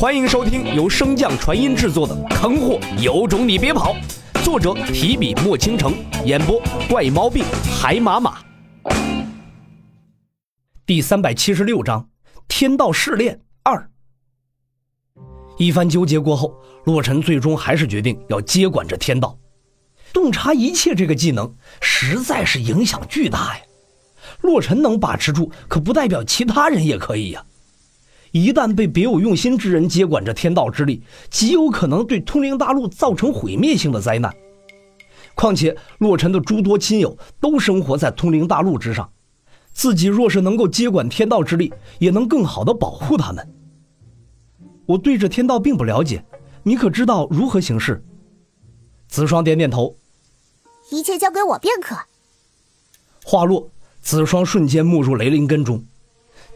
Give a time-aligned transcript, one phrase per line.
[0.00, 3.94] 欢迎收听由升降传音制作的《坑货有种你别跑》，
[4.42, 5.92] 作者提笔墨倾城，
[6.24, 6.58] 演播
[6.88, 7.44] 怪猫病
[7.78, 8.38] 海马马。
[10.86, 12.08] 第三百七十六章：
[12.48, 13.90] 天道试炼二。
[15.58, 19.38] 一番纠结过后，洛尘最终还是决定要接管这天道。
[20.14, 23.62] 洞察一切这个技能实在是影响巨大呀！
[24.40, 27.44] 洛尘能把持住，可不代表其他人也可以呀。
[28.32, 34.32] 一旦被别有用心之人接管着天道之力，极有可能对通灵大陆造成毁灭性的灾难。
[35.34, 39.10] 况且洛尘的诸多亲友都生活在通灵大陆之上，
[39.72, 43.48] 自己若是能够接管天道之力，也能更好的保护他们。
[44.86, 46.24] 我对这天道并不了解，
[46.62, 48.04] 你可知道如何行事？
[49.08, 49.96] 子双点点头，
[50.90, 51.96] 一切交给我便可。
[53.24, 53.70] 话落，
[54.00, 55.84] 子双瞬间没入雷灵根中。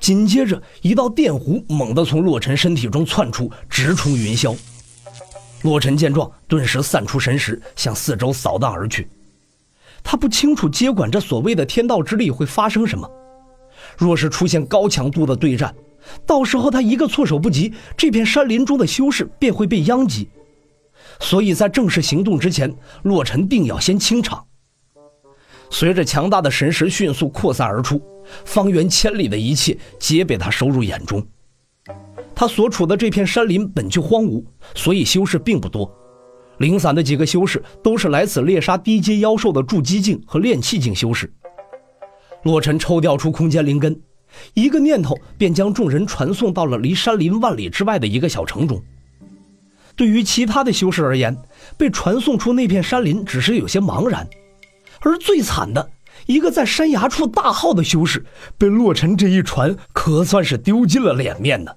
[0.05, 4.55] 紧接着，一道电弧猛地从洛尘身体中窜出，直冲云霄。
[5.63, 9.09] 洛尘见状，顿时散出神识，向四周扫荡而去。
[10.03, 13.11] 他不清楚接管这所谓的天道之力会发生什么。
[13.97, 15.75] 若是出现高强度的对战，
[16.27, 20.29] 到时候他一个措手不及，这片山林中的修士便会被殃及。
[21.19, 22.71] 所以在正式行动之前，
[23.05, 24.45] 洛尘定要先清场。
[25.71, 27.99] 随着强大的神识迅速扩散而出。
[28.45, 31.27] 方圆千里的一切皆被他收入眼中。
[32.35, 34.45] 他所处的这片山林本就荒芜，
[34.75, 35.91] 所以修士并不多。
[36.59, 41.33] 零散的几个修士都是来此猎杀低阶妖兽的筑基境和炼气境修士。
[42.43, 44.01] 洛尘抽调出空间灵根，
[44.53, 48.83] 一个念头便将众人传送到了离山林万里之外的一个小城中。
[49.97, 51.37] 对于其他的修士而言，
[51.77, 54.29] 被传送出那片山林只是有些茫然，
[55.01, 55.91] 而最惨的。
[56.27, 58.25] 一个在山崖处大号的修士
[58.57, 61.73] 被洛尘这一传，可算是丢尽了脸面呢。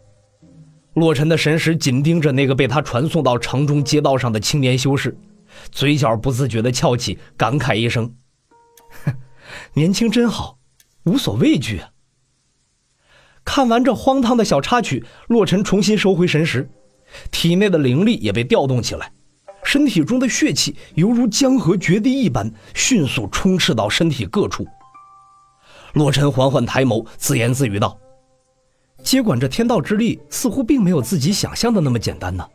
[0.94, 5.16] 洛尘的神识紧盯着那个被他传送到城中街道上的青年修士，
[5.72, 8.16] 嘴角不自觉地翘起，感慨一声
[9.76, 10.58] ：“年轻真好，
[11.04, 11.90] 无所畏惧啊。”
[13.46, 16.70] 看完这荒唐的小插曲，洛尘重新收回神识，
[17.32, 19.12] 体内的灵力也被调动起来。
[19.68, 24.66] 身体中的血气犹如江河决堤一般，迅速充斥到身体各处。
[25.92, 28.00] 洛尘缓缓抬眸，自言自语道
[29.04, 32.48] ：“接管这天道之力，似乎并没有自己想象的那么简单呢。”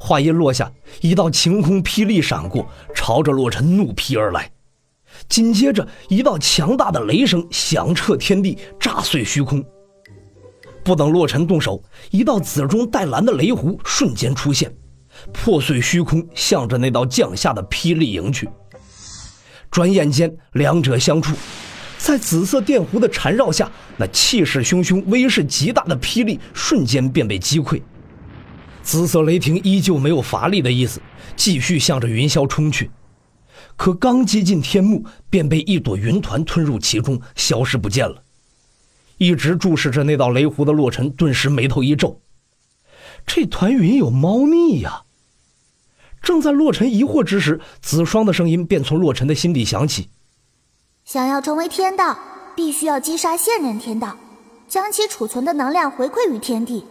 [0.00, 0.72] 话音落下，
[1.02, 4.50] 一道晴空霹雳闪过，朝着洛尘怒劈而来。
[5.28, 9.62] 紧接着，一道强大的雷声响彻天地，炸碎虚空。
[10.82, 14.74] 不等洛尘动手，一道紫中带蓝的雷弧瞬间出现。
[15.32, 18.48] 破碎虚空，向着那道降下的霹雳迎去。
[19.70, 21.34] 转眼间，两者相触，
[21.98, 27.82] 在紫色电弧的缠绕下，那气势汹汹、威势极大的霹雳瞬间便被击溃。
[28.82, 31.00] 紫色雷霆依旧没有乏力的意思，
[31.34, 32.90] 继续向着云霄冲去。
[33.74, 38.22] 可刚接近天幕，便被一朵云团吞入其中，消失不见了。
[39.18, 42.20] 一直注视着那道雷弧的洛尘，顿时眉头一皱：
[43.26, 45.02] 这团云有猫腻呀！
[46.26, 50.10] 正在洛尘疑惑之时，子双的声音便从洛尘的心底响起
[51.06, 52.18] ：“想要成为天道，
[52.56, 54.16] 必须要击杀现任天道，
[54.66, 56.84] 将其储存的能量回馈于天地，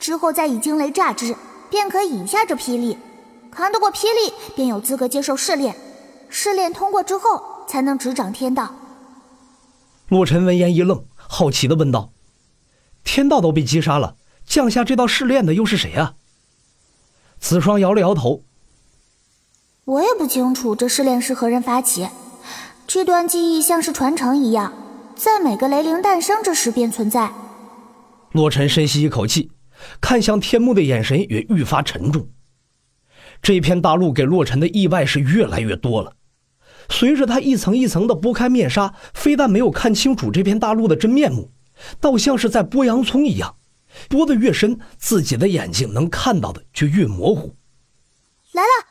[0.00, 1.36] 之后再以惊雷炸之，
[1.70, 2.98] 便可引下这霹雳。
[3.52, 5.76] 扛得过霹雳，便有资格接受试炼。
[6.28, 8.74] 试炼通过之后，才能执掌天道。”
[10.10, 12.10] 洛尘闻言一愣，好奇的问道
[13.04, 16.14] ：“天道都被击杀了，降下这道试炼的又是谁啊？”
[17.38, 18.42] 子双摇了摇头。
[19.86, 22.08] 我也不清楚这试炼是何人发起，
[22.88, 24.72] 这段记忆像是传承一样，
[25.14, 27.32] 在每个雷灵诞生之时便存在。
[28.32, 29.52] 洛尘深吸一口气，
[30.00, 32.28] 看向天幕的眼神也愈发沉重。
[33.40, 36.14] 这片大陆给洛尘的意外是越来越多了。
[36.88, 41.52] 随着他一层一层的剥开面纱，非但没有看清楚这片大陆的真面目，
[42.00, 43.54] 倒像是在剥洋葱一样，
[44.08, 47.54] 剥得越深，自己的眼睛能看到的就越模糊。
[48.50, 48.85] 来了。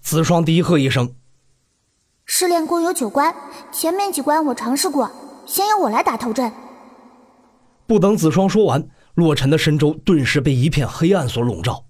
[0.00, 1.14] 子双低喝一声
[2.24, 3.34] ：“试炼共有九关，
[3.70, 5.10] 前面几关我尝试过，
[5.46, 6.52] 先由我来打头阵。”
[7.86, 11.84] 不等子双说完，洛尘的身周顿时被一片黑暗所笼罩。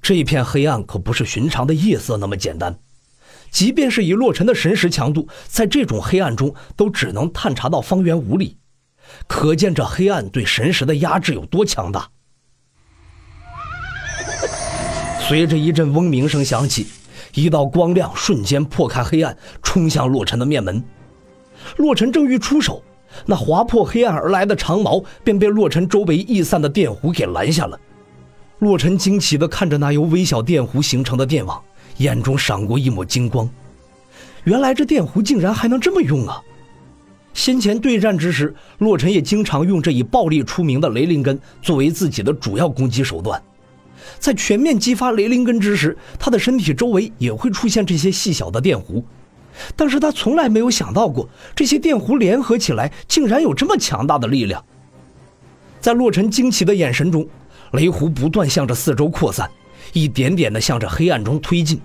[0.00, 2.78] 这片黑暗可不是寻常的夜色那么简单，
[3.50, 8.58] 即便是以洛尘的神识强度，在这种黑暗中都只能探查到方圆五里，
[9.26, 12.10] 可见这黑暗对神识的压制有多强大。
[15.26, 16.86] 随着一阵嗡鸣声响起，
[17.32, 20.84] 一道光亮瞬间破开黑暗，冲向洛尘的面门。
[21.78, 22.82] 洛尘正欲出手，
[23.24, 27.80] 那划破黑暗而来的长矛便被洛尘周围溢散的电弧给拦下了。
[28.58, 31.58] 洛尘惊奇地看着那由微小电弧形成的电网，
[31.96, 33.48] 眼中闪过一抹金光。
[34.44, 36.38] 原来这电弧竟然还能这么用啊！
[37.32, 43.42] 先前对战之时，洛尘也经常用这以暴力出名的雷灵根作为自己的主要攻击手段。
[44.18, 49.02] 在全面激发雷灵根之时，他的身体周围也会出现这些细小的电弧。
[49.76, 54.64] 但是他从来没有想到过，这些电弧联合起来，竟然有这么强大的力量。
[55.80, 57.26] 在洛尘惊奇的眼神中，
[57.72, 59.48] 雷弧不断向着四周扩散，
[59.92, 61.80] 一点点的向着黑暗中推进。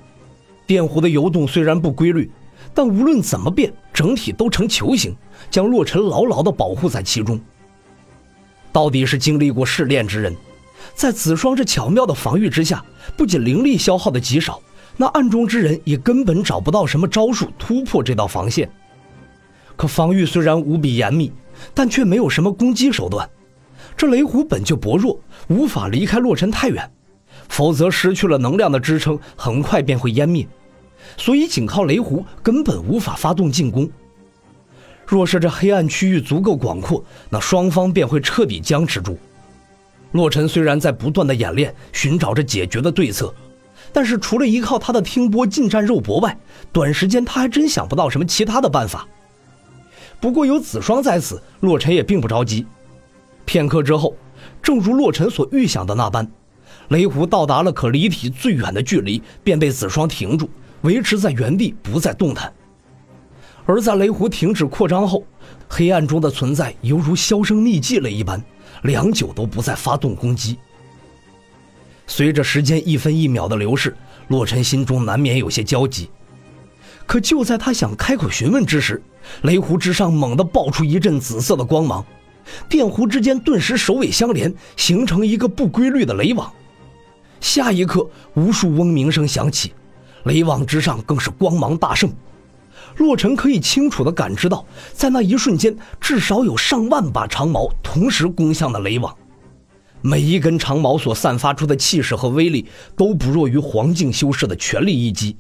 [0.66, 2.31] 电弧的游动虽然不规律，
[2.74, 5.16] 但无论怎么变，整体都呈球形，
[5.51, 7.39] 将洛尘牢牢的保护在其中。
[8.71, 10.36] 到底是经历过试炼之人，
[10.99, 12.83] 在子双这巧妙的防御之下，
[13.15, 14.61] 不仅灵力消耗的极少。
[14.97, 18.69] 那暗中之人也根本找不到什么招数突破这道防线。
[19.77, 21.31] 可防御虽然无比严密，
[21.73, 23.29] 但却没有什么攻击手段。
[23.95, 25.17] 这雷虎本就薄弱，
[25.47, 26.91] 无法离开洛尘太远，
[27.47, 30.45] 否则失去了能量的支撑，很快便会湮灭。
[31.15, 33.89] 所以仅靠雷虎根本无法发动进攻。
[35.05, 39.17] 若是这黑暗区域足够广阔，那双方便会彻底僵持住。
[40.11, 43.33] 洛尘虽然在不断的演练，寻找着解决的对策。
[43.91, 46.38] 但是除了依靠他的听波近战肉搏外，
[46.71, 49.07] 短时间他还真想不到什么其他的办法。
[50.19, 52.65] 不过有子双在此，洛尘也并不着急。
[53.45, 54.15] 片刻之后，
[54.61, 56.29] 正如洛尘所预想的那般，
[56.89, 60.50] 雷狐到达了可离体最远的距离，便被子双停住，
[60.81, 62.51] 维持在原地不再动弹。
[63.65, 65.23] 而在雷狐停止扩张后，
[65.67, 68.44] 黑暗中的存在犹如销声匿迹了一般，
[68.83, 70.57] 良久都不再发动攻击。
[72.07, 73.95] 随着时间一分一秒的流逝，
[74.30, 76.10] 洛尘心中难免有些焦急。
[77.06, 79.01] 可就在他想开口询问之时，
[79.42, 82.06] 雷湖之上猛地爆出一阵紫色的光芒，
[82.68, 86.51] 电弧之间顿时首尾相连，形成一个不规律的雷网。
[87.42, 89.74] 下一刻，无数嗡鸣声响起，
[90.25, 92.12] 雷网之上更是光芒大盛。
[92.97, 99.15] 洛尘可以清楚地感知到，在那一瞬间，至少有上万把长矛同时攻向了雷网。
[100.01, 102.65] 每一根长矛所散发出的气势和威力
[102.95, 105.36] 都不弱于黄境修士的全力一击。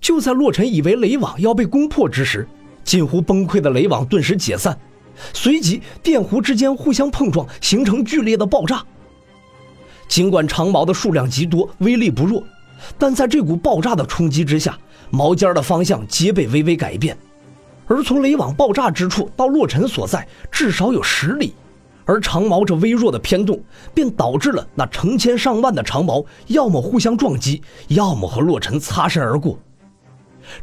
[0.00, 2.48] 就在洛尘以为雷网要被攻破之时，
[2.84, 4.78] 近乎崩溃的雷网顿时解散，
[5.34, 8.82] 随即电弧之间互相碰撞，形成剧烈的爆炸。
[10.06, 12.42] 尽管长矛的数量极多，威力不弱，
[12.96, 14.78] 但在这股爆炸的冲击之下，
[15.10, 17.16] 毛尖的方向皆被微微改变。
[17.86, 21.54] 而从雷网爆炸之处到洛尘所在，至少有十里。
[22.04, 23.62] 而长矛这微弱的偏动，
[23.92, 29.58] 便导致了那成千上万的长矛要么互相撞击，要么和洛尘擦身而过。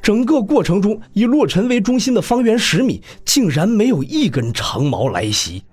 [0.01, 5.63] 整个过程中，以洛尘为中心的方圆十米，竟然没有一根长矛来袭。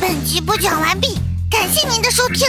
[0.00, 1.18] 本集播讲完毕，
[1.50, 2.48] 感谢您的收听。